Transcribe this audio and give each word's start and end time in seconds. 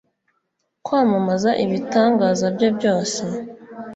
kwamamaza 0.85 1.49
ibitangaza 1.63 2.45
bye 2.55 2.69
byose 2.77 3.19